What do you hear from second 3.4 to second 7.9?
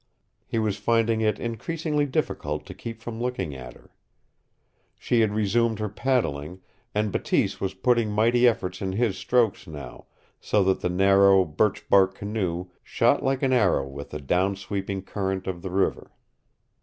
at her. She had resumed her paddling, and Bateese was